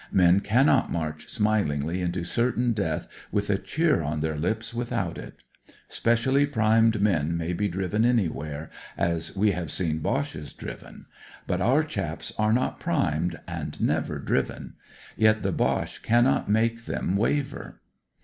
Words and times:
Men 0.11 0.39
cannot 0.39 0.91
march 0.91 1.29
smilingly 1.29 2.01
into 2.01 2.23
certain 2.23 2.73
death 2.73 3.07
with 3.31 3.51
a 3.51 3.59
cheer 3.59 4.01
on 4.01 4.21
their 4.21 4.35
lips 4.35 4.73
without 4.73 5.19
it. 5.19 5.35
Specially 5.89 6.47
primed 6.47 6.99
men 6.99 7.37
may 7.37 7.53
be 7.53 7.67
driven 7.67 8.03
anywhere, 8.03 8.71
as 8.97 9.35
we 9.35 9.51
have 9.51 9.71
seen 9.71 9.99
Boches 9.99 10.53
driven; 10.53 11.05
but 11.45 11.61
our 11.61 11.83
chaps 11.83 12.33
are 12.39 12.51
not 12.51 12.79
primed, 12.79 13.39
and 13.47 13.79
never 13.79 14.17
driven. 14.17 14.73
Yet 15.15 15.43
the 15.43 15.51
Boche 15.51 16.01
cannot 16.01 16.49
make 16.49 16.85
them 16.85 17.15
waver. 17.15 17.79